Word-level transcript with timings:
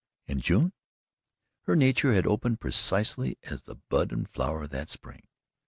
And 0.27 0.41
June? 0.41 0.73
Her 1.65 1.75
nature 1.75 2.11
had 2.15 2.25
opened 2.25 2.59
precisely 2.59 3.37
as 3.43 3.61
had 3.67 3.81
bud 3.87 4.11
and 4.11 4.27
flower 4.27 4.65
that 4.65 4.89
spring. 4.89 5.27